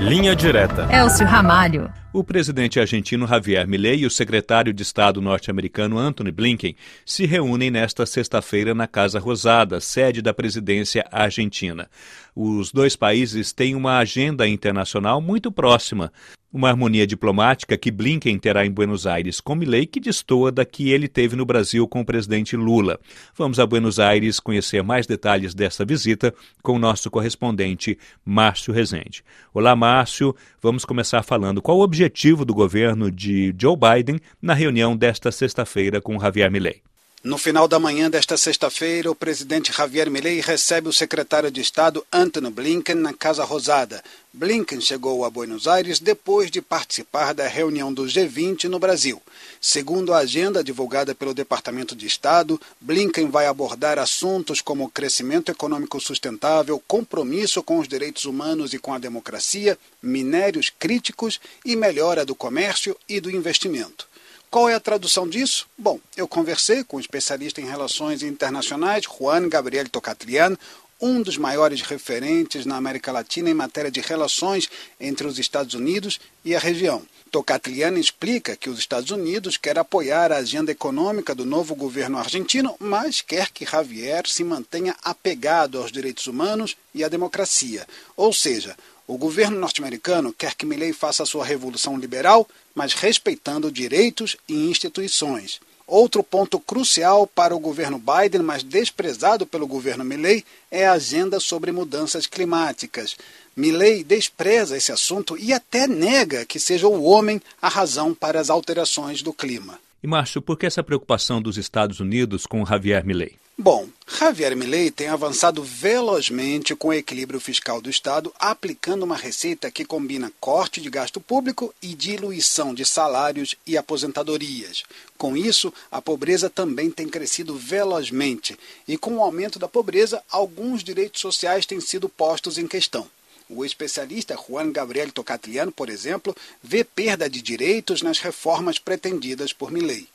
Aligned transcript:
Linha 0.00 0.34
Direta. 0.34 0.88
Elcio 0.90 1.26
Ramalho. 1.26 1.92
O 2.12 2.24
presidente 2.24 2.80
argentino 2.80 3.24
Javier 3.24 3.68
Milei 3.68 4.00
e 4.00 4.06
o 4.06 4.10
secretário 4.10 4.72
de 4.72 4.82
Estado 4.82 5.20
norte-americano 5.20 5.96
Anthony 5.96 6.32
Blinken 6.32 6.74
se 7.06 7.24
reúnem 7.24 7.70
nesta 7.70 8.04
sexta-feira 8.04 8.74
na 8.74 8.88
Casa 8.88 9.20
Rosada, 9.20 9.80
sede 9.80 10.20
da 10.20 10.34
presidência 10.34 11.06
argentina. 11.12 11.88
Os 12.34 12.72
dois 12.72 12.96
países 12.96 13.52
têm 13.52 13.76
uma 13.76 13.98
agenda 13.98 14.48
internacional 14.48 15.20
muito 15.20 15.52
próxima, 15.52 16.12
uma 16.52 16.68
harmonia 16.68 17.06
diplomática 17.06 17.78
que 17.78 17.92
Blinken 17.92 18.36
terá 18.38 18.66
em 18.66 18.72
Buenos 18.72 19.06
Aires 19.06 19.40
com 19.40 19.54
Milei 19.54 19.86
que 19.86 20.00
destoa 20.00 20.50
da 20.50 20.64
que 20.64 20.90
ele 20.90 21.06
teve 21.06 21.36
no 21.36 21.44
Brasil 21.46 21.86
com 21.86 22.00
o 22.00 22.04
presidente 22.04 22.56
Lula. 22.56 22.98
Vamos 23.36 23.60
a 23.60 23.66
Buenos 23.66 24.00
Aires 24.00 24.40
conhecer 24.40 24.82
mais 24.82 25.06
detalhes 25.06 25.54
dessa 25.54 25.84
visita 25.84 26.34
com 26.60 26.72
o 26.72 26.78
nosso 26.78 27.08
correspondente 27.08 27.96
Márcio 28.24 28.74
Rezende. 28.74 29.22
Olá, 29.54 29.76
Márcio. 29.76 30.34
Vamos 30.60 30.84
começar 30.84 31.22
falando 31.22 31.62
qual 31.62 31.78
o 31.78 31.82
objetivo 31.82 31.99
do 32.44 32.54
governo 32.54 33.10
de 33.10 33.54
Joe 33.58 33.76
Biden 33.76 34.18
na 34.40 34.54
reunião 34.54 34.96
desta 34.96 35.30
sexta-feira 35.30 36.00
com 36.00 36.18
Javier 36.18 36.50
Milei. 36.50 36.82
No 37.22 37.36
final 37.36 37.68
da 37.68 37.78
manhã 37.78 38.08
desta 38.08 38.34
sexta-feira, 38.38 39.10
o 39.10 39.14
presidente 39.14 39.70
Javier 39.70 40.10
Milei 40.10 40.40
recebe 40.40 40.88
o 40.88 40.92
secretário 40.92 41.50
de 41.50 41.60
Estado 41.60 42.02
Antony 42.10 42.48
Blinken 42.50 42.94
na 42.94 43.12
Casa 43.12 43.44
Rosada. 43.44 44.02
Blinken 44.32 44.80
chegou 44.80 45.22
a 45.22 45.28
Buenos 45.28 45.68
Aires 45.68 46.00
depois 46.00 46.50
de 46.50 46.62
participar 46.62 47.34
da 47.34 47.46
reunião 47.46 47.92
do 47.92 48.04
G20 48.04 48.64
no 48.70 48.78
Brasil. 48.78 49.20
Segundo 49.60 50.14
a 50.14 50.18
agenda 50.20 50.64
divulgada 50.64 51.14
pelo 51.14 51.34
Departamento 51.34 51.94
de 51.94 52.06
Estado, 52.06 52.58
Blinken 52.80 53.28
vai 53.28 53.46
abordar 53.46 53.98
assuntos 53.98 54.62
como 54.62 54.88
crescimento 54.88 55.52
econômico 55.52 56.00
sustentável, 56.00 56.82
compromisso 56.88 57.62
com 57.62 57.80
os 57.80 57.86
direitos 57.86 58.24
humanos 58.24 58.72
e 58.72 58.78
com 58.78 58.94
a 58.94 58.98
democracia, 58.98 59.78
minérios 60.02 60.70
críticos 60.70 61.38
e 61.66 61.76
melhora 61.76 62.24
do 62.24 62.34
comércio 62.34 62.96
e 63.06 63.20
do 63.20 63.30
investimento. 63.30 64.08
Qual 64.50 64.68
é 64.68 64.74
a 64.74 64.80
tradução 64.80 65.28
disso? 65.28 65.68
Bom, 65.78 66.00
eu 66.16 66.26
conversei 66.26 66.82
com 66.82 66.96
o 66.96 66.98
um 66.98 67.00
especialista 67.00 67.60
em 67.60 67.66
relações 67.66 68.20
internacionais, 68.20 69.04
Juan 69.04 69.48
Gabriel 69.48 69.88
Tocatlian, 69.88 70.56
um 71.00 71.22
dos 71.22 71.36
maiores 71.36 71.82
referentes 71.82 72.66
na 72.66 72.76
América 72.76 73.12
Latina 73.12 73.48
em 73.48 73.54
matéria 73.54 73.92
de 73.92 74.00
relações 74.00 74.68
entre 75.00 75.24
os 75.24 75.38
Estados 75.38 75.74
Unidos 75.74 76.18
e 76.44 76.56
a 76.56 76.58
região. 76.58 77.06
Tocatlian 77.30 77.96
explica 77.96 78.56
que 78.56 78.68
os 78.68 78.80
Estados 78.80 79.12
Unidos 79.12 79.56
quer 79.56 79.78
apoiar 79.78 80.32
a 80.32 80.38
agenda 80.38 80.72
econômica 80.72 81.32
do 81.32 81.46
novo 81.46 81.76
governo 81.76 82.18
argentino, 82.18 82.74
mas 82.80 83.20
quer 83.20 83.50
que 83.50 83.64
Javier 83.64 84.26
se 84.26 84.42
mantenha 84.42 84.96
apegado 85.04 85.78
aos 85.78 85.92
direitos 85.92 86.26
humanos 86.26 86.76
e 86.92 87.04
à 87.04 87.08
democracia. 87.08 87.86
Ou 88.16 88.32
seja, 88.32 88.76
o 89.12 89.18
governo 89.18 89.58
norte-americano 89.58 90.32
quer 90.32 90.54
que 90.54 90.64
Milley 90.64 90.92
faça 90.92 91.26
sua 91.26 91.44
revolução 91.44 91.98
liberal, 91.98 92.48
mas 92.72 92.94
respeitando 92.94 93.68
direitos 93.68 94.36
e 94.48 94.70
instituições. 94.70 95.60
Outro 95.84 96.22
ponto 96.22 96.60
crucial 96.60 97.26
para 97.26 97.52
o 97.52 97.58
governo 97.58 97.98
Biden, 97.98 98.42
mas 98.42 98.62
desprezado 98.62 99.44
pelo 99.44 99.66
governo 99.66 100.04
Milley, 100.04 100.44
é 100.70 100.86
a 100.86 100.92
agenda 100.92 101.40
sobre 101.40 101.72
mudanças 101.72 102.28
climáticas. 102.28 103.16
Milley 103.60 104.02
despreza 104.02 104.76
esse 104.76 104.90
assunto 104.90 105.36
e 105.36 105.52
até 105.52 105.86
nega 105.86 106.44
que 106.46 106.58
seja 106.58 106.88
o 106.88 107.04
homem 107.04 107.40
a 107.60 107.68
razão 107.68 108.14
para 108.14 108.40
as 108.40 108.48
alterações 108.48 109.22
do 109.22 109.32
clima. 109.32 109.78
E, 110.02 110.06
Márcio, 110.06 110.40
por 110.40 110.58
que 110.58 110.64
essa 110.64 110.82
preocupação 110.82 111.42
dos 111.42 111.58
Estados 111.58 112.00
Unidos 112.00 112.46
com 112.46 112.64
Javier 112.64 113.04
Milley? 113.04 113.36
Bom, 113.62 113.86
Javier 114.18 114.56
Milei 114.56 114.90
tem 114.90 115.08
avançado 115.08 115.62
velozmente 115.62 116.74
com 116.74 116.88
o 116.88 116.94
equilíbrio 116.94 117.38
fiscal 117.38 117.78
do 117.78 117.90
Estado, 117.90 118.32
aplicando 118.38 119.02
uma 119.02 119.18
receita 119.18 119.70
que 119.70 119.84
combina 119.84 120.32
corte 120.40 120.80
de 120.80 120.88
gasto 120.88 121.20
público 121.20 121.74
e 121.82 121.94
diluição 121.94 122.72
de 122.72 122.86
salários 122.86 123.54
e 123.66 123.76
aposentadorias. 123.76 124.82
Com 125.18 125.36
isso, 125.36 125.70
a 125.90 126.00
pobreza 126.00 126.48
também 126.48 126.90
tem 126.90 127.06
crescido 127.06 127.54
velozmente, 127.54 128.58
e 128.88 128.96
com 128.96 129.16
o 129.16 129.22
aumento 129.22 129.58
da 129.58 129.68
pobreza, 129.68 130.22
alguns 130.30 130.82
direitos 130.82 131.20
sociais 131.20 131.66
têm 131.66 131.82
sido 131.82 132.08
postos 132.08 132.56
em 132.56 132.66
questão. 132.66 133.06
O 133.50 133.64
especialista 133.64 134.36
Juan 134.36 134.72
Gabriel 134.72 135.12
Tocatliano, 135.12 135.72
por 135.72 135.90
exemplo, 135.90 136.34
vê 136.62 136.84
perda 136.84 137.28
de 137.28 137.42
direitos 137.42 138.00
nas 138.00 138.18
reformas 138.18 138.78
pretendidas 138.78 139.52
por 139.52 139.70
Milei 139.70 140.08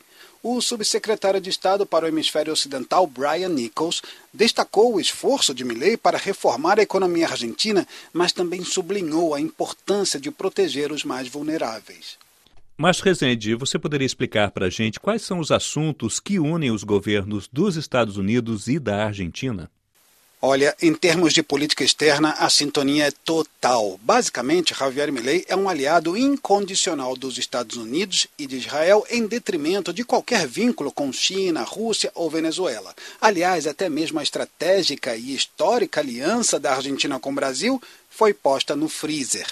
o 0.47 0.61
subsecretário 0.61 1.41
de 1.41 1.49
Estado 1.49 1.87
para 1.87 2.05
o 2.05 2.07
Hemisfério 2.07 2.53
Ocidental, 2.53 3.07
Brian 3.07 3.49
Nichols, 3.49 4.03
destacou 4.31 4.93
o 4.93 4.99
esforço 4.99 5.55
de 5.55 5.65
Milley 5.65 5.97
para 5.97 6.19
reformar 6.19 6.77
a 6.77 6.83
economia 6.83 7.27
argentina, 7.27 7.87
mas 8.13 8.31
também 8.31 8.63
sublinhou 8.63 9.33
a 9.33 9.41
importância 9.41 10.19
de 10.19 10.29
proteger 10.29 10.91
os 10.91 11.03
mais 11.03 11.27
vulneráveis. 11.27 12.19
Mas, 12.77 12.99
Rezende, 12.99 13.55
você 13.55 13.79
poderia 13.79 14.05
explicar 14.05 14.51
para 14.51 14.67
a 14.67 14.69
gente 14.69 14.99
quais 14.99 15.23
são 15.23 15.39
os 15.39 15.49
assuntos 15.49 16.19
que 16.19 16.37
unem 16.37 16.69
os 16.69 16.83
governos 16.83 17.49
dos 17.51 17.75
Estados 17.75 18.15
Unidos 18.15 18.67
e 18.67 18.77
da 18.77 19.07
Argentina? 19.07 19.71
Olha, 20.41 20.75
em 20.81 20.93
termos 20.93 21.33
de 21.33 21.41
política 21.41 21.83
externa, 21.83 22.31
a 22.31 22.49
sintonia 22.49 23.07
é 23.07 23.11
total. 23.11 23.99
Basicamente, 24.03 24.75
Javier 24.77 25.11
Milei 25.11 25.45
é 25.47 25.55
um 25.55 25.67
aliado 25.67 26.15
incondicional 26.17 27.15
dos 27.15 27.37
Estados 27.37 27.77
Unidos 27.77 28.27
e 28.37 28.45
de 28.45 28.57
Israel 28.57 29.05
em 29.09 29.25
detrimento 29.25 29.93
de 29.93 30.03
qualquer 30.03 30.45
vínculo 30.45 30.91
com 30.91 31.11
China, 31.11 31.63
Rússia 31.63 32.11
ou 32.13 32.29
Venezuela. 32.29 32.93
Aliás, 33.19 33.65
até 33.65 33.89
mesmo 33.89 34.19
a 34.19 34.23
estratégica 34.23 35.15
e 35.15 35.33
histórica 35.33 36.01
aliança 36.01 36.59
da 36.59 36.75
Argentina 36.75 37.19
com 37.19 37.31
o 37.31 37.35
Brasil 37.35 37.81
foi 38.09 38.33
posta 38.33 38.75
no 38.75 38.89
freezer. 38.89 39.47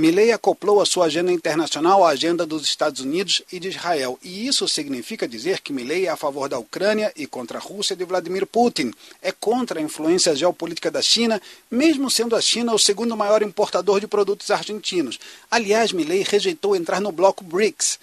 Milley 0.00 0.32
acoplou 0.32 0.80
a 0.80 0.86
sua 0.86 1.04
agenda 1.04 1.30
internacional 1.30 2.02
à 2.02 2.08
agenda 2.08 2.46
dos 2.46 2.62
Estados 2.62 3.02
Unidos 3.02 3.42
e 3.52 3.60
de 3.60 3.68
Israel, 3.68 4.18
e 4.22 4.46
isso 4.46 4.66
significa 4.66 5.28
dizer 5.28 5.60
que 5.60 5.74
Milley 5.74 6.06
é 6.06 6.08
a 6.08 6.16
favor 6.16 6.48
da 6.48 6.58
Ucrânia 6.58 7.12
e 7.14 7.26
contra 7.26 7.58
a 7.58 7.60
Rússia 7.60 7.94
de 7.94 8.02
Vladimir 8.02 8.46
Putin, 8.46 8.92
é 9.20 9.30
contra 9.30 9.78
a 9.78 9.82
influência 9.82 10.34
geopolítica 10.34 10.90
da 10.90 11.02
China, 11.02 11.38
mesmo 11.70 12.10
sendo 12.10 12.34
a 12.34 12.40
China 12.40 12.72
o 12.72 12.78
segundo 12.78 13.14
maior 13.14 13.42
importador 13.42 14.00
de 14.00 14.06
produtos 14.06 14.50
argentinos. 14.50 15.20
Aliás, 15.50 15.92
Milley 15.92 16.22
rejeitou 16.22 16.74
entrar 16.74 16.98
no 16.98 17.12
bloco 17.12 17.44
BRICS, 17.44 17.98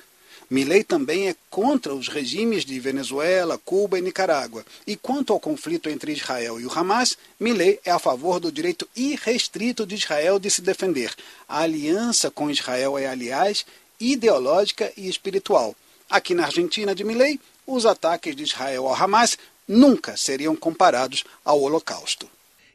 Milley 0.50 0.84
também 0.84 1.28
é 1.28 1.36
contra 1.50 1.94
os 1.94 2.08
regimes 2.08 2.64
de 2.64 2.80
Venezuela, 2.80 3.58
Cuba 3.58 4.00
e 4.00 4.02
Nicarágua. 4.02 4.66
E 4.86 4.96
quanto 4.96 5.34
ao 5.34 5.40
conflito 5.40 5.90
entre 5.90 6.14
Israel 6.14 6.60
e 6.60 6.66
o 6.66 6.72
Hamas, 6.72 7.18
Milley 7.40 7.80
é 7.84 7.92
a 7.92 8.00
favor 8.00 8.40
do 8.40 8.52
direito 8.52 8.88
irrestrito 8.96 9.86
de 9.86 9.96
Israel 9.96 10.40
de 10.40 10.50
se 10.50 10.62
defender. 10.62 11.14
A 11.50 11.62
aliança 11.62 12.32
com 12.32 12.50
Israel 12.50 12.98
é, 12.98 13.08
aliás, 13.08 13.66
ideológica 14.00 14.92
e 14.96 15.10
espiritual. 15.10 15.76
Aqui 16.10 16.34
na 16.34 16.46
Argentina 16.46 16.96
de 16.96 17.04
Milley, 17.04 17.40
os 17.66 17.86
ataques 17.86 18.36
de 18.36 18.44
Israel 18.44 18.88
ao 18.88 18.96
Hamas 18.96 19.38
nunca 19.68 20.16
seriam 20.16 20.56
comparados 20.56 21.26
ao 21.44 21.62
Holocausto. 21.62 22.30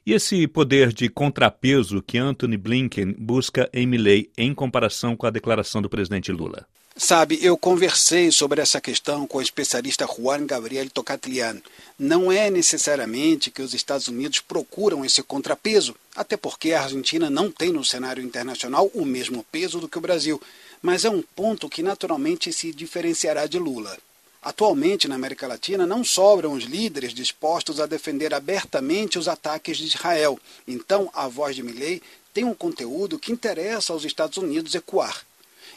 E 0.05 0.13
esse 0.13 0.47
poder 0.47 0.93
de 0.93 1.09
contrapeso 1.09 2.03
que 2.03 2.19
Anthony 2.19 2.57
Blinken 2.57 3.15
busca 3.17 3.71
em 3.73 3.87
Milley 3.87 4.29
em 4.37 4.53
comparação 4.53 5.17
com 5.17 5.27
a 5.27 5.31
declaração 5.31 5.81
do 5.81 5.89
presidente 5.89 6.31
Lula? 6.33 6.67
Sabe, 6.97 7.39
eu 7.43 7.57
conversei 7.57 8.31
sobre 8.31 8.61
essa 8.61 8.79
questão 8.79 9.27
com 9.27 9.39
o 9.39 9.43
especialista 9.43 10.07
Juan 10.07 10.45
Gabriel 10.45 10.91
Tocatlian. 10.91 11.57
Não 11.99 12.31
é 12.31 12.51
necessariamente 12.51 13.51
que 13.51 13.63
os 13.63 13.73
Estados 13.73 14.09
Unidos 14.09 14.41
procuram 14.41 15.03
esse 15.03 15.23
contrapeso, 15.23 15.97
até 16.15 16.37
porque 16.37 16.73
a 16.75 16.83
Argentina 16.83 17.31
não 17.31 17.51
tem 17.51 17.73
no 17.73 17.83
cenário 17.83 18.23
internacional 18.23 18.91
o 18.93 19.07
mesmo 19.07 19.43
peso 19.51 19.81
do 19.81 19.89
que 19.89 19.97
o 19.97 20.03
Brasil, 20.03 20.41
mas 20.83 21.07
é 21.07 21.11
um 21.11 21.23
ponto 21.23 21.69
que 21.69 21.83
naturalmente 21.83 22.53
se 22.53 22.73
diferenciará 22.73 23.47
de 23.47 23.59
Lula. 23.59 23.97
Atualmente, 24.43 25.09
na 25.09 25.15
América 25.15 25.47
Latina, 25.47 25.87
não 25.87 26.05
sobram 26.05 26.53
os 26.53 26.65
líderes 26.65 27.15
dispostos 27.15 27.81
a 27.81 27.87
defender 27.87 28.35
abertamente 28.35 29.19
os 29.19 29.29
ataques 29.29 29.79
de 29.79 29.87
Israel. 29.87 30.39
Então, 30.69 31.09
a 31.15 31.27
voz 31.27 31.57
de 31.57 31.63
Milley 31.63 32.03
tem 32.35 32.45
um 32.45 32.55
conteúdo 32.55 33.19
que 33.19 33.33
interessa 33.33 33.95
aos 33.95 34.05
Estados 34.05 34.37
Unidos 34.37 34.75
ecoar. 34.75 35.25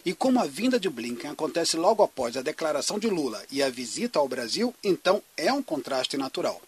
E 0.06 0.13
como 0.13 0.40
a 0.40 0.46
vinda 0.46 0.80
de 0.80 0.88
Blinken 0.88 1.31
acontece 1.31 1.75
logo 1.75 2.04
após 2.04 2.38
a 2.38 2.44
declaração 2.44 3.00
de 3.00 3.07
Lula 3.07 3.42
e 3.52 3.63
a 3.63 3.72
visita 3.72 4.19
ao 4.19 4.28
Brasil, 4.28 4.72
então 4.84 5.19
é 5.36 5.52
um 5.52 5.63
contraste 5.63 6.16
natural. 6.16 6.62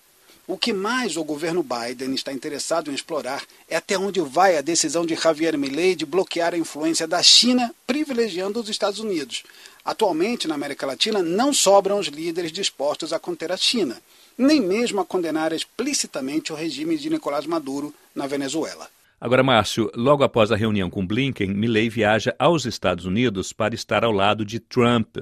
O 0.47 0.57
que 0.57 0.73
mais 0.73 1.17
o 1.17 1.23
governo 1.23 1.61
Biden 1.61 2.15
está 2.15 2.33
interessado 2.33 2.89
em 2.89 2.95
explorar 2.95 3.43
é 3.69 3.75
até 3.75 3.95
onde 3.97 4.21
vai 4.21 4.57
a 4.57 4.61
decisão 4.61 5.05
de 5.05 5.13
Javier 5.13 5.57
Milei 5.57 5.93
de 5.93 6.05
bloquear 6.05 6.53
a 6.53 6.57
influência 6.57 7.05
da 7.05 7.21
China, 7.21 7.75
privilegiando 7.85 8.59
os 8.59 8.69
Estados 8.69 8.99
Unidos. 8.99 9.43
Atualmente, 9.85 10.47
na 10.47 10.55
América 10.55 10.87
Latina, 10.87 11.21
não 11.21 11.53
sobram 11.53 11.99
os 11.99 12.07
líderes 12.07 12.51
dispostos 12.51 13.13
a 13.13 13.19
conter 13.19 13.51
a 13.51 13.57
China, 13.57 14.01
nem 14.37 14.59
mesmo 14.61 14.99
a 14.99 15.05
condenar 15.05 15.53
explicitamente 15.53 16.51
o 16.51 16.55
regime 16.55 16.97
de 16.97 17.09
Nicolás 17.09 17.45
Maduro 17.45 17.93
na 18.15 18.25
Venezuela. 18.25 18.89
Agora, 19.19 19.41
Márcio, 19.41 19.91
logo 19.95 20.23
após 20.23 20.51
a 20.51 20.55
reunião 20.55 20.91
com 20.91 21.05
Blinken, 21.05 21.47
Milley 21.47 21.89
viaja 21.89 22.35
aos 22.37 22.65
Estados 22.65 23.03
Unidos 23.03 23.51
para 23.51 23.73
estar 23.73 24.03
ao 24.03 24.11
lado 24.11 24.45
de 24.45 24.59
Trump. 24.59 25.17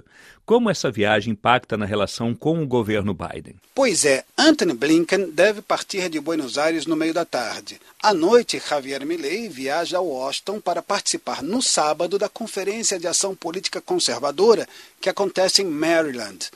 Como 0.45 0.69
essa 0.69 0.92
viagem 0.92 1.31
impacta 1.31 1.77
na 1.77 1.86
relação 1.86 2.36
com 2.36 2.62
o 2.62 2.68
governo 2.68 3.13
Biden? 3.13 3.56
Pois 3.74 4.03
é, 4.03 4.25
Anthony 4.38 4.74
Blinken 4.74 5.30
deve 5.31 5.62
partir 5.62 6.09
de 6.09 6.19
Buenos 6.19 6.57
Aires 6.57 6.86
no 6.86 6.95
meio 6.97 7.13
da 7.13 7.24
tarde. 7.24 7.80
À 8.03 8.13
noite, 8.13 8.62
Javier 8.69 9.06
Milley 9.06 9.47
viaja 9.47 9.97
a 9.97 10.01
Washington 10.01 10.59
para 10.59 10.81
participar 10.81 11.42
no 11.42 11.62
sábado 11.62 12.19
da 12.19 12.27
Conferência 12.27 13.00
de 13.00 13.07
Ação 13.07 13.33
Política 13.33 13.80
Conservadora 13.80 14.68
que 15.00 15.07
acontece 15.07 15.62
em 15.62 15.65
Maryland. 15.65 16.50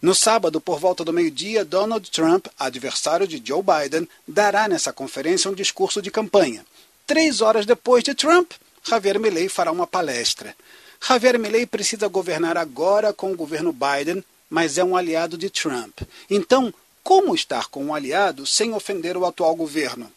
No 0.00 0.14
sábado, 0.14 0.62
por 0.62 0.78
volta 0.78 1.04
do 1.04 1.12
meio-dia, 1.12 1.62
Donald 1.62 2.10
Trump, 2.10 2.46
adversário 2.58 3.28
de 3.28 3.42
Joe 3.44 3.62
Biden, 3.62 4.08
dará 4.26 4.66
nessa 4.66 4.94
conferência 4.94 5.50
um 5.50 5.54
discurso 5.54 6.00
de 6.00 6.10
campanha. 6.10 6.64
Três 7.06 7.40
horas 7.40 7.64
depois 7.64 8.02
de 8.02 8.16
Trump, 8.16 8.50
Javier 8.82 9.20
Milei 9.20 9.48
fará 9.48 9.70
uma 9.70 9.86
palestra. 9.86 10.56
Javier 11.00 11.38
Milei 11.38 11.64
precisa 11.64 12.08
governar 12.08 12.56
agora 12.56 13.12
com 13.12 13.30
o 13.30 13.36
governo 13.36 13.72
Biden, 13.72 14.24
mas 14.50 14.76
é 14.76 14.82
um 14.82 14.96
aliado 14.96 15.38
de 15.38 15.48
Trump. 15.48 16.00
Então, 16.28 16.74
como 17.04 17.32
estar 17.32 17.68
com 17.68 17.84
um 17.84 17.94
aliado 17.94 18.44
sem 18.44 18.74
ofender 18.74 19.16
o 19.16 19.24
atual 19.24 19.54
governo? 19.54 20.10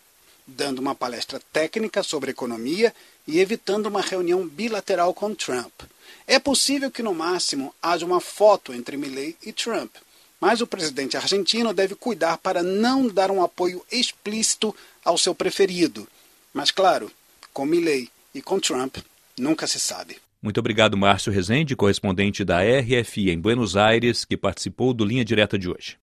Dando 0.48 0.80
uma 0.80 0.96
palestra 0.96 1.40
técnica 1.54 2.02
sobre 2.02 2.32
economia 2.32 2.92
e 3.28 3.40
evitando 3.40 3.86
uma 3.86 4.02
reunião 4.02 4.48
bilateral 4.48 5.14
com 5.14 5.36
Trump. 5.36 5.84
É 6.26 6.40
possível 6.40 6.90
que, 6.90 7.04
no 7.04 7.14
máximo, 7.14 7.72
haja 7.80 8.04
uma 8.04 8.20
foto 8.20 8.74
entre 8.74 8.98
Milley 8.98 9.38
e 9.46 9.54
Trump, 9.54 9.94
mas 10.42 10.60
o 10.60 10.66
presidente 10.66 11.16
argentino 11.16 11.72
deve 11.72 11.94
cuidar 11.94 12.40
para 12.40 12.64
não 12.64 13.08
dar 13.08 13.30
um 13.30 13.44
apoio 13.44 13.86
explícito 13.92 14.76
ao 15.06 15.20
seu 15.20 15.36
preferido 15.36 16.08
mas, 16.54 16.72
claro, 16.72 17.12
com 17.54 17.66
Milley 17.66 18.10
e 18.34 18.42
com 18.42 18.60
Trump, 18.60 18.98
nunca 19.38 19.68
se 19.68 19.80
sabe. 19.80 20.18
Muito 20.42 20.60
obrigado, 20.60 20.96
Márcio 20.96 21.34
Rezende, 21.34 21.76
correspondente 21.76 22.46
da 22.46 22.60
RFI 22.62 23.30
em 23.30 23.40
Buenos 23.40 23.76
Aires, 23.76 24.24
que 24.24 24.38
participou 24.38 24.94
do 24.94 25.04
Linha 25.04 25.26
Direta 25.26 25.58
de 25.60 25.70
hoje. 25.70 25.98